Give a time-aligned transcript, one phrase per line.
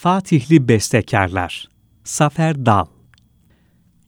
[0.00, 1.68] Fatihli bestekarlar
[2.04, 2.86] Safer Dal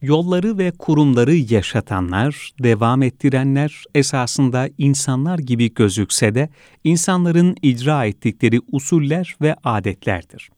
[0.02, 6.48] Yolları ve kurumları yaşatanlar, devam ettirenler esasında insanlar gibi gözükse de
[6.84, 10.50] insanların icra ettikleri usuller ve adetlerdir.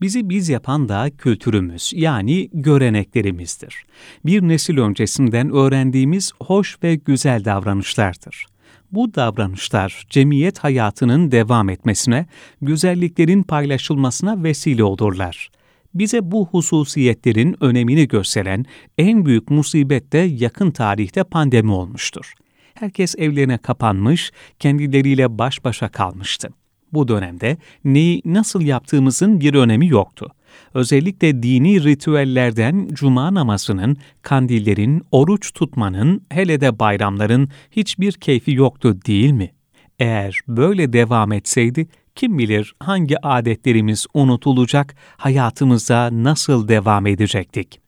[0.00, 3.84] Bizi biz yapan da kültürümüz yani göreneklerimizdir.
[4.24, 8.46] Bir nesil öncesinden öğrendiğimiz hoş ve güzel davranışlardır.
[8.92, 12.26] Bu davranışlar cemiyet hayatının devam etmesine,
[12.62, 15.50] güzelliklerin paylaşılmasına vesile olurlar.
[15.94, 18.64] Bize bu hususiyetlerin önemini gösteren
[18.98, 22.32] en büyük musibet de yakın tarihte pandemi olmuştur.
[22.74, 26.48] Herkes evlerine kapanmış, kendileriyle baş başa kalmıştı.
[26.92, 30.30] Bu dönemde neyi nasıl yaptığımızın bir önemi yoktu.
[30.74, 39.30] Özellikle dini ritüellerden cuma namazının, kandillerin, oruç tutmanın, hele de bayramların hiçbir keyfi yoktu değil
[39.30, 39.50] mi?
[39.98, 47.80] Eğer böyle devam etseydi, kim bilir hangi adetlerimiz unutulacak, hayatımıza nasıl devam edecektik?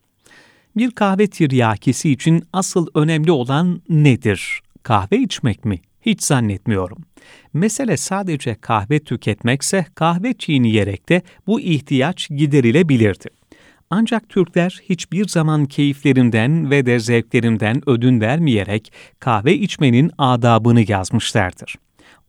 [0.76, 4.60] Bir kahve tiryakisi için asıl önemli olan nedir?
[4.82, 5.80] Kahve içmek mi?
[6.00, 6.98] Hiç zannetmiyorum.
[7.54, 13.28] Mesele sadece kahve tüketmekse kahve çiğneyerek de bu ihtiyaç giderilebilirdi.
[13.90, 21.74] Ancak Türkler hiçbir zaman keyiflerinden ve de zevklerinden ödün vermeyerek kahve içmenin adabını yazmışlardır.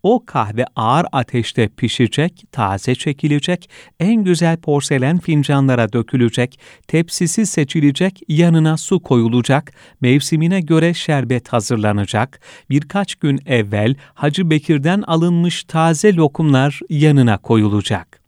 [0.04, 3.70] O kahve ağır ateşte pişecek, taze çekilecek,
[4.00, 13.16] en güzel porselen fincanlara dökülecek, tepsisi seçilecek, yanına su koyulacak, mevsimine göre şerbet hazırlanacak, birkaç
[13.16, 18.20] gün evvel Hacı Bekir'den alınmış taze lokumlar yanına koyulacak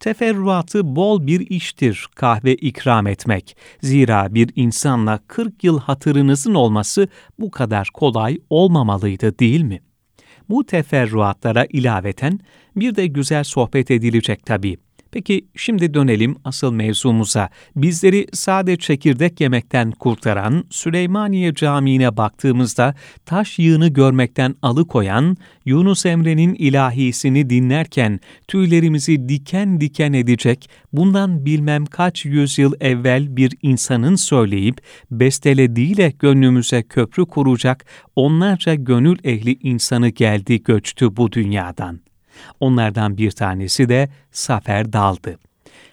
[0.00, 3.56] teferruatı bol bir iştir kahve ikram etmek.
[3.82, 9.91] Zira bir insanla 40 yıl hatırınızın olması bu kadar kolay olmamalıydı değil mi?''
[10.48, 12.40] Bu teferruatlara ilaveten
[12.76, 14.76] bir de güzel sohbet edilecek tabii.
[15.12, 17.48] Peki şimdi dönelim asıl mevzumuza.
[17.76, 22.94] Bizleri sade çekirdek yemekten kurtaran Süleymaniye Camii'ne baktığımızda
[23.26, 32.24] taş yığını görmekten alıkoyan Yunus Emre'nin ilahisini dinlerken tüylerimizi diken diken edecek, bundan bilmem kaç
[32.24, 34.78] yüzyıl evvel bir insanın söyleyip
[35.10, 37.84] bestelediğiyle gönlümüze köprü kuracak
[38.16, 42.11] onlarca gönül ehli insanı geldi göçtü bu dünyadan.
[42.60, 45.38] Onlardan bir tanesi de Safer Dal'dı.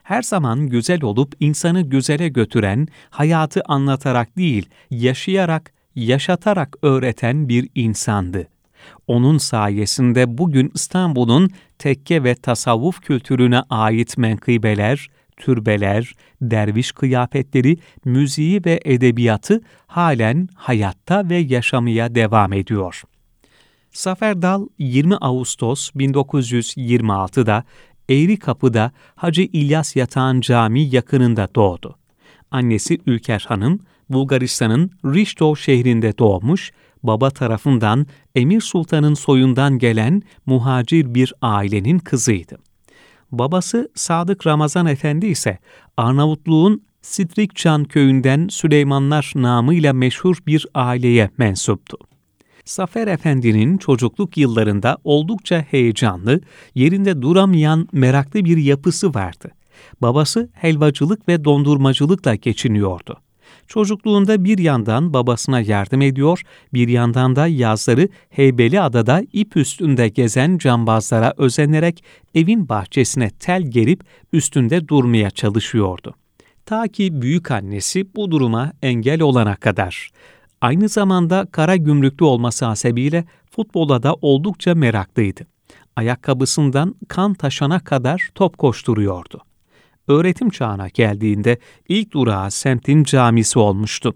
[0.03, 8.47] Her zaman güzel olup insanı güzele götüren, hayatı anlatarak değil, yaşayarak, yaşatarak öğreten bir insandı.
[9.07, 15.07] Onun sayesinde bugün İstanbul'un tekke ve tasavvuf kültürüne ait menkıbeler,
[15.37, 23.03] türbeler, derviş kıyafetleri, müziği ve edebiyatı halen hayatta ve yaşamaya devam ediyor.
[23.93, 27.63] Zafer Dal 20 Ağustos 1926'da
[28.09, 31.95] Eğri Kapı'da Hacı İlyas Yatağan Camii yakınında doğdu.
[32.51, 33.79] Annesi Ülker Hanım,
[34.09, 36.71] Bulgaristan'ın Rişto şehrinde doğmuş,
[37.03, 42.57] baba tarafından Emir Sultan'ın soyundan gelen muhacir bir ailenin kızıydı.
[43.31, 45.59] Babası Sadık Ramazan Efendi ise
[45.97, 52.08] Arnavutluğun Sitrikçan köyünden Süleymanlar namıyla meşhur bir aileye mensuptu.
[52.69, 56.41] Zafer Efendi'nin çocukluk yıllarında oldukça heyecanlı,
[56.75, 59.51] yerinde duramayan meraklı bir yapısı vardı.
[60.01, 63.17] Babası helvacılık ve dondurmacılıkla geçiniyordu.
[63.67, 66.41] Çocukluğunda bir yandan babasına yardım ediyor,
[66.73, 72.03] bir yandan da yazları Heybeli Adada ip üstünde gezen cambazlara özenerek
[72.35, 74.03] evin bahçesine tel gerip
[74.33, 76.15] üstünde durmaya çalışıyordu.
[76.65, 80.09] Ta ki büyük annesi bu duruma engel olana kadar.
[80.61, 85.47] Aynı zamanda kara gümrüklü olması hasebiyle futbola da oldukça meraklıydı.
[85.95, 89.41] Ayakkabısından kan taşana kadar top koşturuyordu.
[90.07, 91.57] Öğretim çağına geldiğinde
[91.89, 94.13] ilk durağı semtin camisi olmuştu.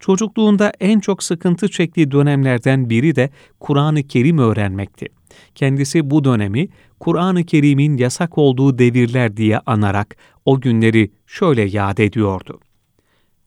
[0.00, 5.06] Çocukluğunda en çok sıkıntı çektiği dönemlerden biri de Kur'an-ı Kerim öğrenmekti.
[5.54, 6.68] Kendisi bu dönemi
[7.00, 12.60] Kur'an-ı Kerim'in yasak olduğu devirler diye anarak o günleri şöyle yad ediyordu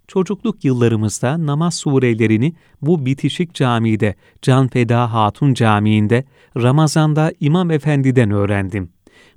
[0.08, 6.24] çocukluk yıllarımızda namaz surelerini bu bitişik camide, Can Feda Hatun Camii'nde,
[6.58, 8.90] Ramazan'da İmam Efendi'den öğrendim.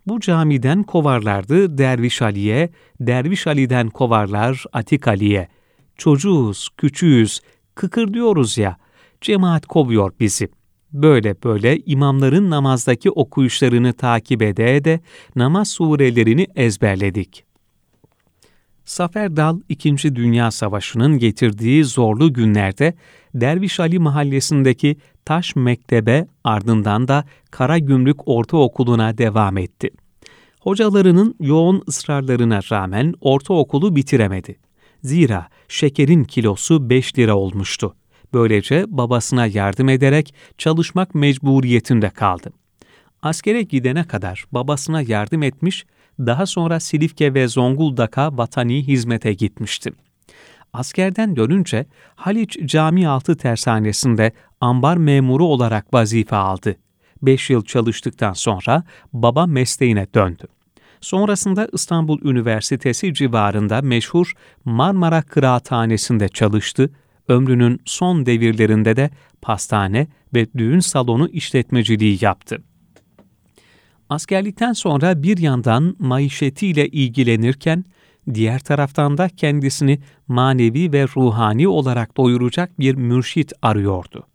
[0.06, 2.70] Bu camiden kovarlardı Derviş Ali'ye,
[3.00, 5.48] Derviş Ali'den kovarlar Atik Ali'ye.
[5.96, 7.40] Çocuğuz, küçüğüz,
[7.74, 8.76] kıkır diyoruz ya,
[9.20, 10.48] cemaat kovuyor bizi.
[10.92, 15.00] Böyle böyle imamların namazdaki okuyuşlarını takip ede de
[15.36, 17.47] namaz surelerini ezberledik.
[18.88, 22.94] Safer Dal, İkinci Dünya Savaşı'nın getirdiği zorlu günlerde
[23.34, 29.90] Derviş Ali mahallesindeki Taş Mektebe ardından da Kara Gümrük Ortaokulu'na devam etti.
[30.60, 34.56] Hocalarının yoğun ısrarlarına rağmen ortaokulu bitiremedi.
[35.02, 37.94] Zira şekerin kilosu 5 lira olmuştu.
[38.32, 42.52] Böylece babasına yardım ederek çalışmak mecburiyetinde kaldı.
[43.22, 45.86] Askere gidene kadar babasına yardım etmiş,
[46.18, 49.90] daha sonra Silifke ve Zonguldak'a vatani hizmete gitmişti.
[50.72, 56.76] Askerden dönünce Haliç Cami Altı Tersanesi'nde ambar memuru olarak vazife aldı.
[57.22, 58.82] Beş yıl çalıştıktan sonra
[59.12, 60.44] baba mesleğine döndü.
[61.00, 64.32] Sonrasında İstanbul Üniversitesi civarında meşhur
[64.64, 66.90] Marmara Kıraathanesi'nde çalıştı.
[67.28, 69.10] Ömrünün son devirlerinde de
[69.42, 72.62] pastane ve düğün salonu işletmeciliği yaptı.
[74.08, 77.84] Askerlikten sonra bir yandan maişetiyle ilgilenirken,
[78.34, 84.26] diğer taraftan da kendisini manevi ve ruhani olarak doyuracak bir mürşit arıyordu.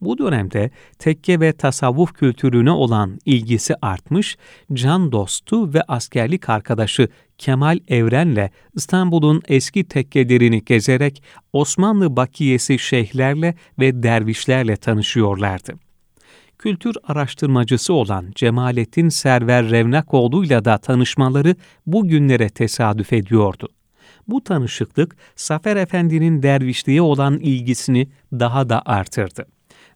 [0.00, 4.36] Bu dönemde tekke ve tasavvuf kültürüne olan ilgisi artmış,
[4.72, 7.08] can dostu ve askerlik arkadaşı
[7.38, 15.85] Kemal Evren'le İstanbul'un eski tekkelerini gezerek Osmanlı bakiyesi şeyhlerle ve dervişlerle tanışıyorlardı.
[16.58, 21.54] Kültür araştırmacısı olan Cemalettin Server Revnakoğlu'yla da tanışmaları
[21.86, 23.68] bu günlere tesadüf ediyordu.
[24.28, 29.46] Bu tanışıklık Safer Efendi'nin dervişliğe olan ilgisini daha da artırdı.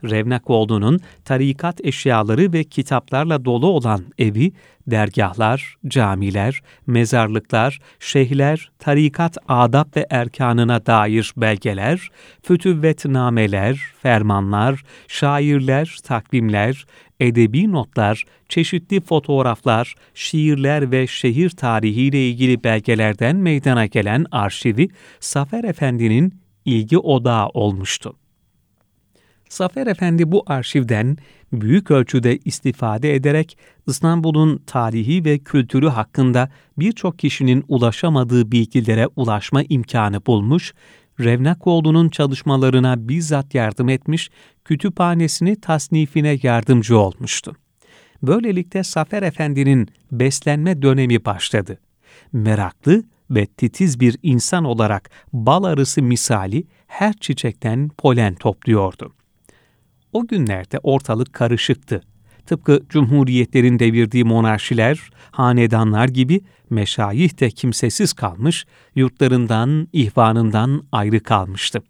[0.05, 4.53] Revnakoğlu'nun tarikat eşyaları ve kitaplarla dolu olan evi,
[4.87, 12.09] dergahlar, camiler, mezarlıklar, şeyhler, tarikat adab ve erkanına dair belgeler,
[12.43, 16.87] fütüvvetnameler, fermanlar, şairler, takvimler,
[17.21, 24.89] edebi notlar, çeşitli fotoğraflar, şiirler ve şehir tarihiyle ilgili belgelerden meydana gelen arşivi
[25.21, 28.20] Safer Efendi'nin ilgi odağı olmuştu.
[29.51, 31.17] Zafer Efendi bu arşivden
[31.53, 36.49] büyük ölçüde istifade ederek İstanbul'un tarihi ve kültürü hakkında
[36.79, 40.75] birçok kişinin ulaşamadığı bilgilere ulaşma imkanı bulmuş,
[41.21, 44.31] Revnakoğlu'nun çalışmalarına bizzat yardım etmiş,
[44.65, 47.57] kütüphanesini tasnifine yardımcı olmuştu.
[48.23, 51.79] Böylelikle Zafer Efendi'nin beslenme dönemi başladı.
[52.33, 59.13] Meraklı ve titiz bir insan olarak bal arısı misali her çiçekten polen topluyordu.
[60.13, 62.03] O günlerde ortalık karışıktı.
[62.47, 66.41] Tıpkı cumhuriyetlerin devirdiği monarşiler, hanedanlar gibi
[66.71, 71.83] meşayih de kimsesiz kalmış, yurtlarından, ihvanından ayrı kalmıştı.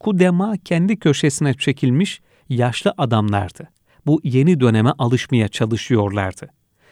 [0.00, 3.68] Kudema kendi köşesine çekilmiş yaşlı adamlardı.
[4.06, 6.48] Bu yeni döneme alışmaya çalışıyorlardı.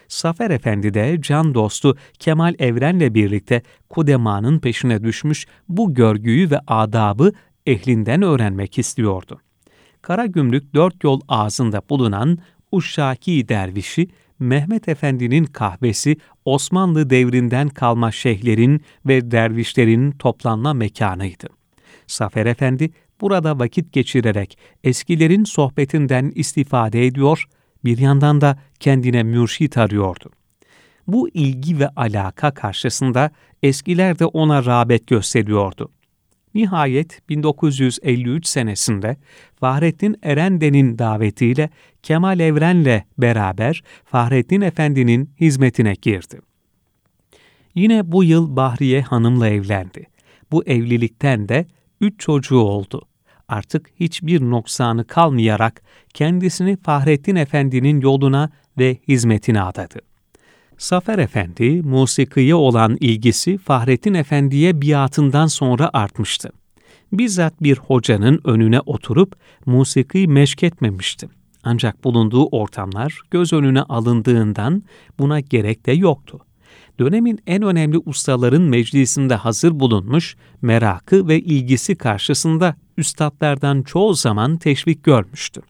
[0.09, 7.33] Safer Efendi de can dostu Kemal Evren'le birlikte Kudema'nın peşine düşmüş bu görgüyü ve adabı
[7.67, 9.41] ehlinden öğrenmek istiyordu.
[10.07, 12.39] Karagümrük dört yol ağzında bulunan
[12.73, 14.09] Uşşaki dervişi,
[14.39, 21.47] Mehmet Efendi'nin kahvesi Osmanlı devrinden kalma şeyhlerin ve dervişlerin toplanma mekanıydı.
[22.07, 27.45] Safer Efendi burada vakit geçirerek eskilerin sohbetinden istifade ediyor,
[27.85, 30.31] bir yandan da kendine mürşit arıyordu.
[31.07, 33.31] Bu ilgi ve alaka karşısında
[33.63, 35.91] eskiler de ona rağbet gösteriyordu.
[36.57, 39.17] Nihayet 1953 senesinde
[39.61, 41.71] Fahrettin Erenden'in davetiyle
[42.03, 46.41] Kemal Evren'le beraber Fahrettin Efendi'nin hizmetine girdi.
[47.75, 50.07] Yine bu yıl Bahriye Hanım'la evlendi.
[50.51, 51.67] Bu evlilikten de
[52.01, 53.03] üç çocuğu oldu.
[53.49, 55.83] Artık hiçbir noksanı kalmayarak
[56.15, 59.99] kendisini Fahrettin Efendi'nin yoluna ve hizmetine adadı.
[60.79, 66.51] Safer Efendi, musikiye olan ilgisi Fahrettin Efendi'ye biatından sonra artmıştı.
[67.13, 71.29] Bizzat bir hocanın önüne oturup musiki meşk etmemişti.
[71.65, 74.83] Ancak bulunduğu ortamlar göz önüne alındığından
[75.19, 76.41] buna gerek de yoktu.
[76.99, 85.05] Dönemin en önemli ustaların meclisinde hazır bulunmuş, merakı ve ilgisi karşısında üstadlardan çoğu zaman teşvik
[85.05, 85.61] görmüştü.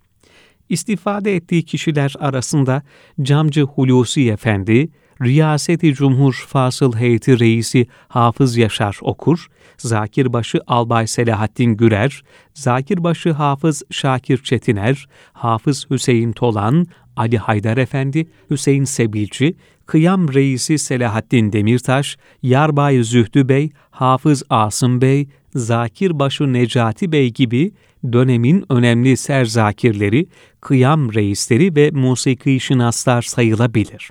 [0.69, 2.83] İstifade ettiği kişiler arasında
[3.23, 4.89] Camcı Hulusi Efendi,
[5.23, 9.47] Riyaseti Cumhur Fasıl Heyeti Reisi Hafız Yaşar Okur,
[9.79, 12.23] Zakirbaşı Albay Selahattin Gürer,
[12.55, 19.55] Zakirbaşı Hafız Şakir Çetiner, Hafız Hüseyin Tolan, Ali Haydar Efendi, Hüseyin Sebilci,
[19.87, 27.73] Kıyam Reisi Selahattin Demirtaş, Yarbay Zühdü Bey, Hafız Asım Bey, Zakirbaşı Necati Bey gibi
[28.13, 30.27] dönemin önemli serzakirleri,
[30.61, 34.11] kıyam reisleri ve musiki şinaslar sayılabilir.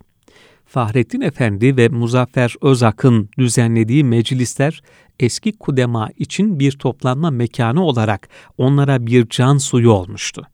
[0.66, 4.82] Fahrettin Efendi ve Muzaffer Özak'ın düzenlediği meclisler
[5.20, 10.48] eski kudema için bir toplanma mekanı olarak onlara bir can suyu olmuştu.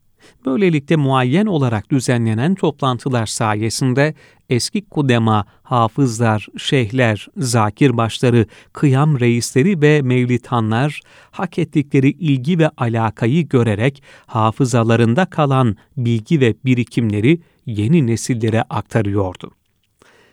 [0.46, 4.14] Böylelikle muayyen olarak düzenlenen toplantılar sayesinde
[4.50, 13.48] eski kudema, hafızlar, şeyhler, zakir başları, kıyam reisleri ve mevlitanlar hak ettikleri ilgi ve alakayı
[13.48, 19.50] görerek hafızalarında kalan bilgi ve birikimleri yeni nesillere aktarıyordu.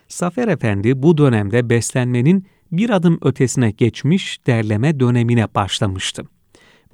[0.08, 6.22] Safer Efendi bu dönemde beslenmenin bir adım ötesine geçmiş derleme dönemine başlamıştı.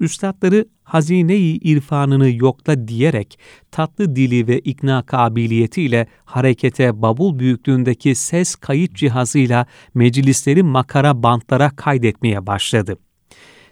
[0.01, 3.39] Üstadları hazine-i irfanını yokla diyerek
[3.71, 12.47] tatlı dili ve ikna kabiliyetiyle harekete babul büyüklüğündeki ses kayıt cihazıyla meclisleri makara bantlara kaydetmeye
[12.47, 12.97] başladı.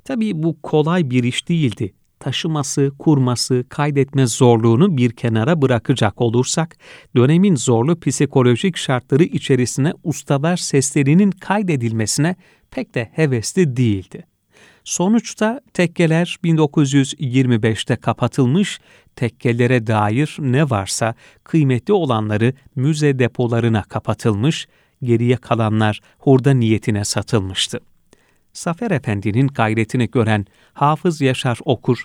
[0.04, 6.76] Tabii bu kolay bir iş değildi taşıması, kurması, kaydetme zorluğunu bir kenara bırakacak olursak,
[7.16, 12.36] dönemin zorlu psikolojik şartları içerisine ustalar seslerinin kaydedilmesine
[12.70, 14.26] pek de hevesli değildi.
[14.84, 18.80] Sonuçta tekkeler 1925'te kapatılmış,
[19.16, 21.14] tekkelere dair ne varsa
[21.44, 24.68] kıymetli olanları müze depolarına kapatılmış,
[25.02, 27.80] geriye kalanlar hurda niyetine satılmıştı.
[28.52, 32.04] Safer Efendi'nin gayretini gören Hafız Yaşar Okur,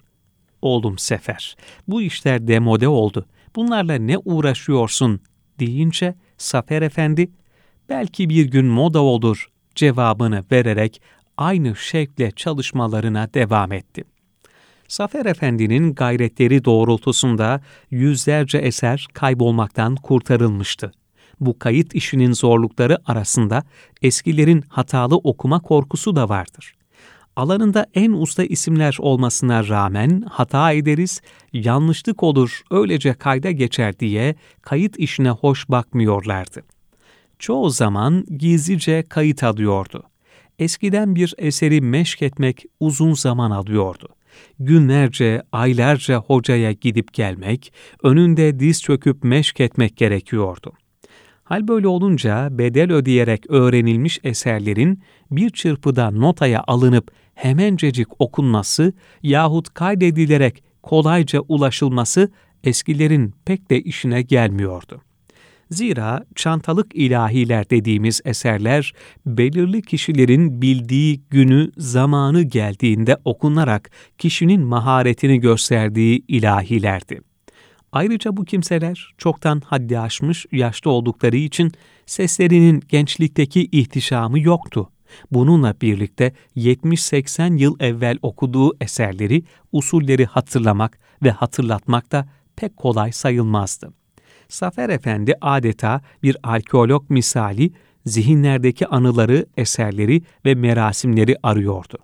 [0.62, 1.56] oğlum Sefer,
[1.88, 5.22] bu işler demode oldu, bunlarla ne uğraşıyorsun
[5.60, 7.32] deyince Safer Efendi,
[7.90, 11.02] belki bir gün moda olur cevabını vererek
[11.40, 14.04] aynı şevkle çalışmalarına devam etti.
[14.88, 20.92] Safer Efendi'nin gayretleri doğrultusunda yüzlerce eser kaybolmaktan kurtarılmıştı.
[21.40, 23.64] Bu kayıt işinin zorlukları arasında
[24.02, 26.80] eskilerin hatalı okuma korkusu da vardır
[27.40, 31.22] alanında en usta isimler olmasına rağmen hata ederiz,
[31.54, 36.62] yanlışlık olur, öylece kayda geçer diye kayıt işine hoş bakmıyorlardı.
[37.40, 40.04] Çoğu zaman gizlice kayıt alıyordu.
[40.60, 44.08] Eskiden bir eseri meşk etmek uzun zaman alıyordu.
[44.60, 47.74] Günlerce, aylarca hocaya gidip gelmek,
[48.04, 50.74] önünde diz çöküp meşk etmek gerekiyordu.
[51.44, 60.64] Hal böyle olunca bedel ödeyerek öğrenilmiş eserlerin bir çırpıda notaya alınıp hemencecik okunması yahut kaydedilerek
[60.84, 62.32] kolayca ulaşılması
[62.64, 65.02] eskilerin pek de işine gelmiyordu.
[65.72, 68.94] Zira çantalık ilahiler dediğimiz eserler
[69.26, 77.22] belirli kişilerin bildiği günü, zamanı geldiğinde okunarak kişinin maharetini gösterdiği ilahilerdi.
[77.92, 81.72] Ayrıca bu kimseler çoktan haddi aşmış yaşlı oldukları için
[82.06, 84.90] seslerinin gençlikteki ihtişamı yoktu.
[85.32, 93.99] Bununla birlikte 70-80 yıl evvel okuduğu eserleri, usulleri hatırlamak ve hatırlatmak da pek kolay sayılmazdı.
[94.50, 97.72] Safer Efendi adeta bir arkeolog misali
[98.06, 101.98] zihinlerdeki anıları, eserleri ve merasimleri arıyordu.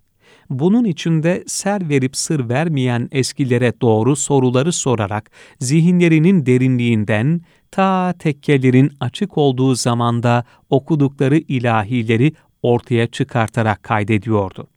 [0.49, 9.37] Bunun içinde ser verip sır vermeyen eskilere doğru soruları sorarak zihinlerinin derinliğinden ta tekkelerin açık
[9.37, 14.67] olduğu zamanda okudukları ilahileri ortaya çıkartarak kaydediyordu.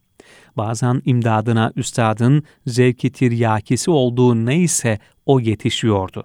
[0.57, 6.25] Bazen imdadına üstadın zevki tiryakisi olduğu neyse o yetişiyordu.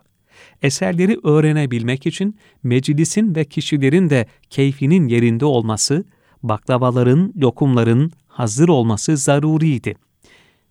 [0.63, 6.05] Eserleri öğrenebilmek için meclisin ve kişilerin de keyfinin yerinde olması,
[6.43, 9.95] baklavaların, lokumların hazır olması zaruriydi.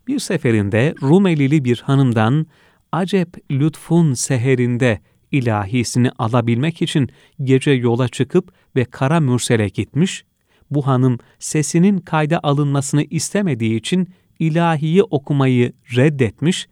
[0.07, 2.47] Bir seferinde Rumelili bir hanımdan
[2.91, 4.99] acep lütfun seherinde
[5.31, 7.09] ilahisini alabilmek için
[7.43, 10.25] gece yola çıkıp ve Kara Mürsel'e gitmiş
[10.71, 14.07] bu hanım sesinin kayda alınmasını istemediği için
[14.39, 16.67] ilahiyi okumayı reddetmiş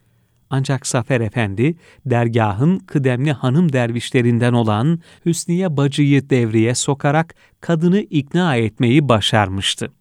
[0.51, 9.10] ancak Safer Efendi, dergahın kıdemli hanım dervişlerinden olan Hüsniye Bacı'yı devreye sokarak kadını ikna etmeyi
[9.10, 9.91] başarmıştı.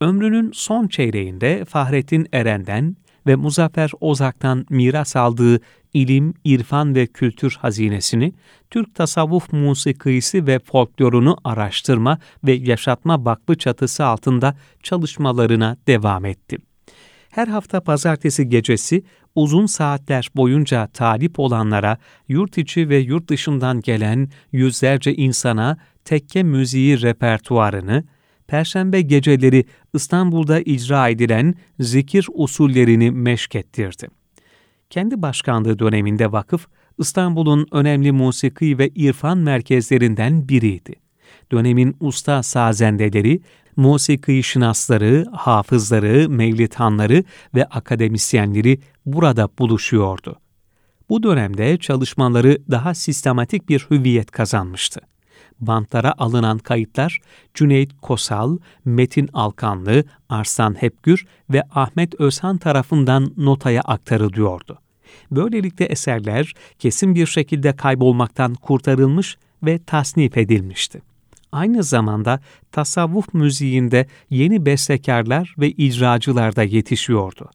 [0.00, 2.96] Ömrünün son çeyreğinde Fahrettin Eren'den
[3.26, 5.60] ve Muzaffer Ozak'tan miras aldığı
[5.94, 8.32] ilim, irfan ve kültür hazinesini
[8.70, 16.58] Türk tasavvuf musikisi ve folklorunu araştırma ve yaşatma vakfı çatısı altında çalışmalarına devam etti.
[17.32, 19.02] Her hafta pazartesi gecesi
[19.34, 21.98] uzun saatler boyunca talip olanlara,
[22.28, 28.04] yurt içi ve yurt dışından gelen yüzlerce insana tekke müziği repertuarını,
[28.46, 34.08] Perşembe geceleri İstanbul'da icra edilen zikir usullerini meşkettirdi.
[34.90, 36.66] Kendi başkanlığı döneminde vakıf,
[36.98, 40.94] İstanbul'un önemli musiki ve irfan merkezlerinden biriydi.
[41.52, 43.40] Dönemin usta sazendeleri,
[43.76, 47.24] musiki şinasları, hafızları, mevlidhanları
[47.54, 50.36] ve akademisyenleri burada buluşuyordu.
[51.08, 55.00] Bu dönemde çalışmaları daha sistematik bir hüviyet kazanmıştı
[55.66, 57.20] bantlara alınan kayıtlar
[57.54, 64.78] Cüneyt Kosal, Metin Alkanlı, Arslan Hepgür ve Ahmet Özhan tarafından notaya aktarılıyordu.
[65.30, 71.02] Böylelikle eserler kesin bir şekilde kaybolmaktan kurtarılmış ve tasnif edilmişti.
[71.52, 72.40] Aynı zamanda
[72.72, 77.50] tasavvuf müziğinde yeni bestekarlar ve icracılar da yetişiyordu.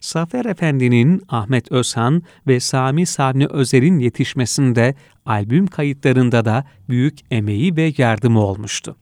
[0.00, 4.94] Safer Efendi'nin Ahmet Özhan ve Sami Sabni Özer'in yetişmesinde
[5.26, 8.96] albüm kayıtlarında da büyük emeği ve yardımı olmuştu.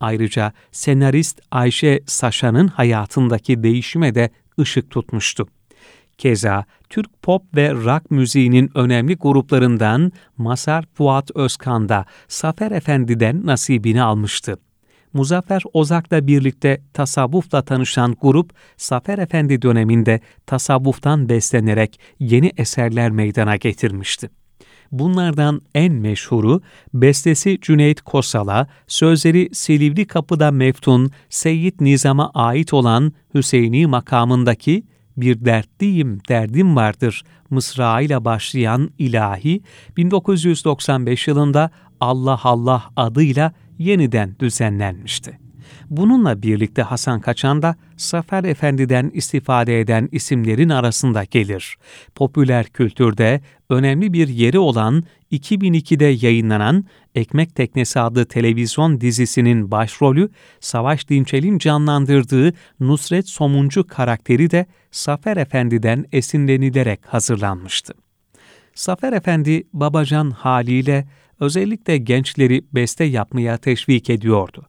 [0.00, 4.30] Ayrıca senarist Ayşe Saşan'ın hayatındaki değişime de
[4.60, 5.48] ışık tutmuştu.
[6.18, 14.02] Keza Türk pop ve rock müziğinin önemli gruplarından Masar Fuat Özkan da Safer Efendi'den nasibini
[14.02, 14.58] almıştı.
[15.12, 24.30] Muzaffer Ozak'la birlikte tasavvufla tanışan grup, Safer Efendi döneminde tasavvuftan beslenerek yeni eserler meydana getirmişti.
[24.92, 26.60] Bunlardan en meşhuru
[26.94, 34.82] bestesi Cüneyt Kosal'a, sözleri Silivri Kapı'da Meftun, Seyyid Nizam'a ait olan Hüseyini makamındaki
[35.20, 39.62] bir dertliyim, derdim vardır mısra ile başlayan ilahi
[39.96, 41.70] 1995 yılında
[42.00, 45.47] Allah Allah adıyla yeniden düzenlenmişti.
[45.90, 51.76] Bununla birlikte Hasan Kaçan da Safer Efendi'den istifade eden isimlerin arasında gelir.
[52.14, 53.40] Popüler kültürde
[53.70, 60.28] önemli bir yeri olan 2002'de yayınlanan Ekmek Teknesi adlı televizyon dizisinin başrolü
[60.60, 67.94] Savaş Dinçel'in canlandırdığı Nusret Somuncu karakteri de Safer Efendi'den esinlenilerek hazırlanmıştı.
[68.74, 71.08] Safer Efendi babacan haliyle
[71.40, 74.66] özellikle gençleri beste yapmaya teşvik ediyordu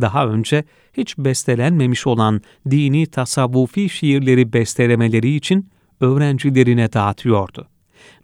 [0.00, 5.68] daha önce hiç bestelenmemiş olan dini tasavvufi şiirleri bestelemeleri için
[6.00, 7.68] öğrencilerine dağıtıyordu.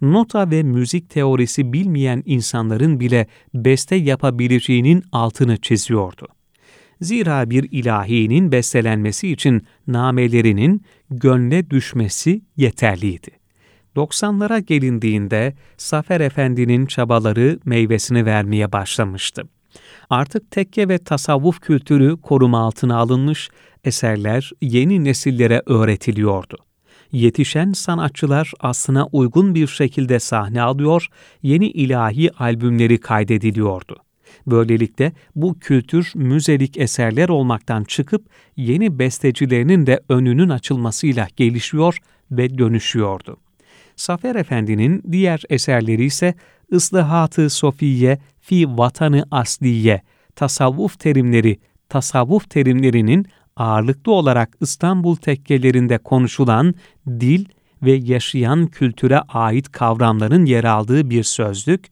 [0.00, 6.28] Nota ve müzik teorisi bilmeyen insanların bile beste yapabileceğinin altını çiziyordu.
[7.00, 13.30] Zira bir ilahinin bestelenmesi için namelerinin gönle düşmesi yeterliydi.
[13.96, 19.42] 90'lara gelindiğinde Safer Efendi'nin çabaları meyvesini vermeye başlamıştı.
[20.10, 23.50] Artık tekke ve tasavvuf kültürü koruma altına alınmış,
[23.84, 26.56] eserler yeni nesillere öğretiliyordu.
[27.12, 31.06] Yetişen sanatçılar aslına uygun bir şekilde sahne alıyor,
[31.42, 33.96] yeni ilahi albümleri kaydediliyordu.
[34.46, 41.98] Böylelikle bu kültür müzelik eserler olmaktan çıkıp yeni bestecilerinin de önünün açılmasıyla gelişiyor
[42.30, 43.36] ve dönüşüyordu.
[43.96, 46.34] Safer Efendi'nin diğer eserleri ise
[46.70, 48.18] Islahat-ı Sofiye
[48.50, 50.02] fi vatanı asliye,
[50.36, 51.58] tasavvuf terimleri,
[51.88, 56.74] tasavvuf terimlerinin ağırlıklı olarak İstanbul tekkelerinde konuşulan
[57.08, 57.44] dil
[57.82, 61.86] ve yaşayan kültüre ait kavramların yer aldığı bir sözlük,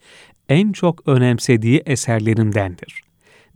[0.48, 3.02] en çok önemsediği eserlerindendir.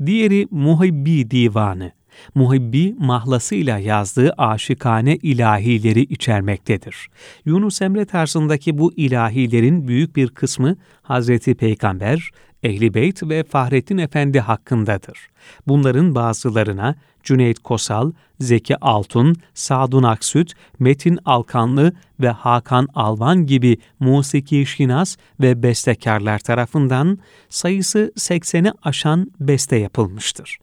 [0.06, 1.92] Diğeri Muhibbi Divanı,
[2.34, 7.08] muhibbi mahlasıyla yazdığı aşıkane ilahileri içermektedir.
[7.44, 12.30] Yunus Emre tarzındaki bu ilahilerin büyük bir kısmı Hazreti Peygamber,
[12.62, 15.28] Ehli Beyt ve Fahrettin Efendi hakkındadır.
[15.66, 24.66] Bunların bazılarına Cüneyt Kosal, Zeki Altun, Sadun Aksüt, Metin Alkanlı ve Hakan Alvan gibi musiki
[24.66, 30.58] şinas ve bestekarlar tarafından sayısı 80'i aşan beste yapılmıştır.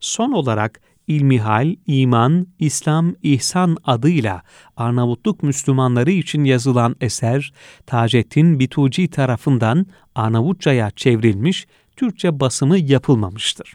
[0.00, 0.80] Son olarak
[1.10, 4.42] İlmihal, İman, İslam, İhsan adıyla
[4.76, 7.52] Arnavutluk Müslümanları için yazılan eser,
[7.86, 13.74] Taceddin Bituci tarafından Arnavutça'ya çevrilmiş, Türkçe basımı yapılmamıştır.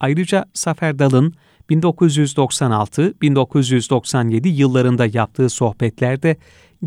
[0.00, 1.34] Ayrıca Safer Dal'ın
[1.70, 6.36] 1996-1997 yıllarında yaptığı sohbetlerde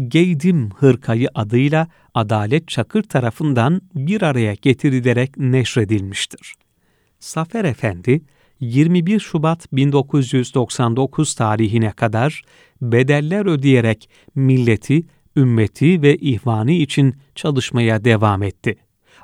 [0.08, 6.54] Geydim Hırkayı adıyla Adalet Çakır tarafından bir araya getirilerek neşredilmiştir.
[7.20, 8.22] Safer Efendi,
[8.60, 12.41] 21 Şubat 1999 tarihine kadar
[12.82, 15.04] bedeller ödeyerek milleti,
[15.36, 18.76] ümmeti ve ihvanı için çalışmaya devam etti.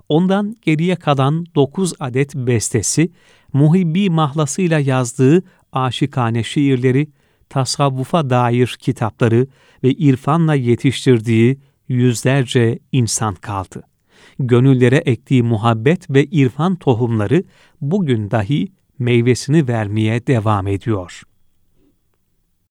[0.10, 3.12] Ondan geriye kalan 9 adet bestesi,
[3.54, 7.08] muhibbi mahlasıyla yazdığı aşikane şiirleri,
[7.50, 9.48] tasavvufa dair kitapları
[9.84, 13.84] ve irfanla yetiştirdiği yüzlerce insan kaldı.
[14.40, 17.44] Gönüllere ektiği muhabbet ve irfan tohumları
[17.82, 18.68] bugün dahi
[19.02, 21.22] meyvesini vermeye devam ediyor.